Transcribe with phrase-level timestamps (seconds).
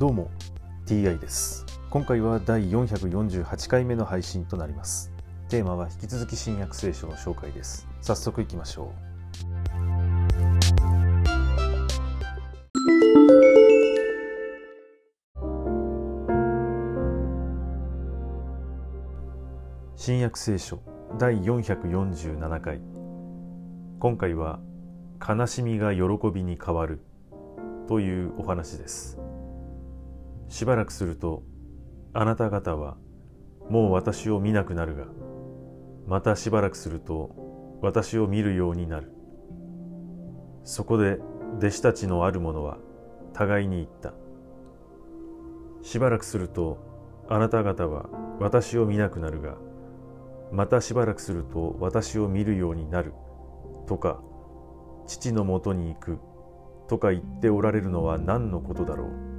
[0.00, 0.30] どうも
[0.86, 1.66] TI です。
[1.90, 5.12] 今回は第448回目の配信となります。
[5.50, 7.86] テーマは引き続き新約聖書の紹介です。
[8.00, 9.10] 早速いきましょう。
[19.96, 20.80] 新約聖書
[21.18, 22.80] 第447回。
[23.98, 24.60] 今回は
[25.20, 27.02] 悲しみが喜びに変わる
[27.86, 29.19] というお話です。
[30.50, 31.44] しばらくすると
[32.12, 32.96] あなた方は
[33.70, 35.04] もう私を見なくなるが
[36.08, 39.12] またしばらくすると私を見るようになる。
[40.64, 41.20] そこで
[41.58, 42.78] 弟子たちのある者は
[43.32, 44.12] 互いに言った。
[45.82, 46.78] しばらくすると
[47.28, 48.10] あなた方は
[48.40, 49.54] 私を見なくなるが
[50.50, 53.14] またしばらくすると私を見るようになる。
[53.86, 54.20] とか
[55.06, 56.18] 父のもとに行く。
[56.88, 59.29] とか言っておられるのは何のことだろう。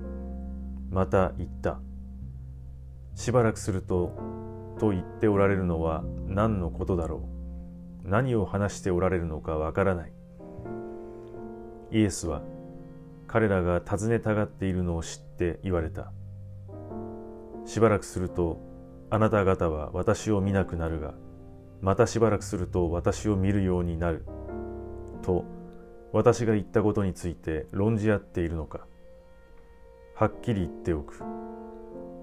[0.92, 1.80] また言った。
[3.16, 4.14] しばらくすると
[4.78, 7.30] と言っておられるのは何のことだろ
[8.06, 8.10] う。
[8.10, 10.14] 何を話しておられるのかわからない。
[11.92, 12.42] イエスは
[13.28, 16.12] 彼らが尋ねたがっているのを知って言われた。
[17.66, 18.60] しばらくすると
[19.10, 21.14] あなた方は私を見なくなるが
[21.80, 24.26] またしばらくすると私を見るようになる。
[25.22, 25.46] と
[26.12, 28.88] 私が言ったことについて論じ合っているのか。
[30.22, 31.24] はっきり言っておく。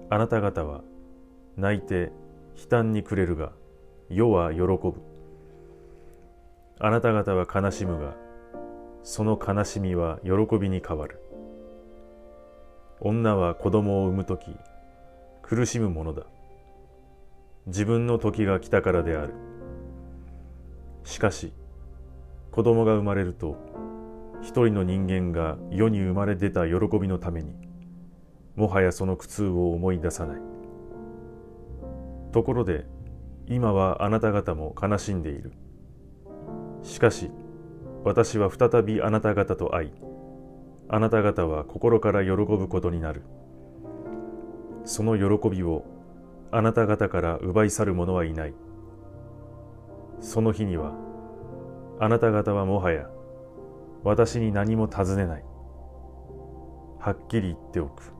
[0.09, 0.83] あなた方は
[1.57, 2.13] 泣いて
[2.55, 3.51] 悲嘆に暮れるが
[4.09, 4.93] 世は喜ぶ。
[6.79, 8.15] あなた方は悲しむが
[9.03, 11.19] その悲しみは喜びに変わる。
[13.01, 14.55] 女は子供を産む時
[15.41, 16.23] 苦しむものだ。
[17.65, 19.33] 自分の時が来たからである。
[21.03, 21.51] しかし
[22.53, 23.57] 子供が生まれると
[24.39, 27.67] 一人の人間が世に生まれ出た喜びのために
[28.59, 30.41] もはやその苦痛を思い出さない。
[32.33, 32.85] ところで
[33.47, 35.53] 今はあなた方も悲しんでいる。
[36.83, 37.31] しかし
[38.03, 39.91] 私は再びあなた方と会い
[40.89, 43.23] あなた方は心から喜ぶことになる。
[44.83, 45.85] その喜びを
[46.51, 48.53] あなた方から奪い去る者はいない。
[50.19, 50.95] その日には
[52.01, 53.09] あなた方はもはや
[54.03, 55.45] 私に何も尋ねない。
[56.99, 58.18] はっきり言っておく。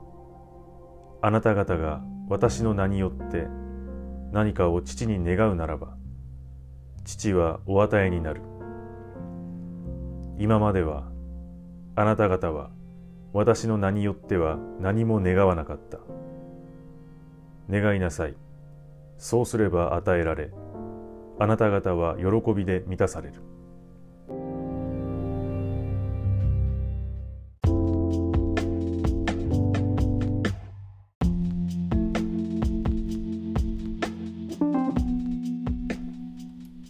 [1.21, 3.47] あなた方が私の名によって
[4.31, 5.97] 何かを父に願うならば
[7.03, 8.41] 父はお与えになる。
[10.37, 11.09] 今までは
[11.95, 12.69] あなた方は
[13.33, 15.99] 私の名によっては何も願わなかった。
[17.69, 18.35] 願いなさい。
[19.17, 20.51] そうすれば与えられ
[21.39, 23.48] あなた方は喜びで満たされる。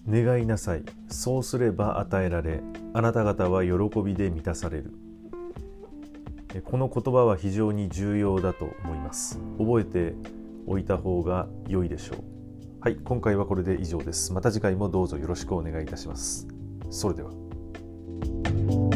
[0.09, 0.84] 願いなさい。
[1.08, 2.62] そうすれば与えられ
[2.94, 4.94] あなた方は喜びで満たされる。
[6.64, 9.40] この言葉は非常に重要だと思います。
[9.59, 10.16] 覚えて
[10.66, 12.18] おいた方が良いでしょう。
[12.81, 14.34] はい今回はこれで以上です。
[14.34, 16.48] また次回もどうぞよろしくお願いいたします。
[16.90, 18.88] それでは。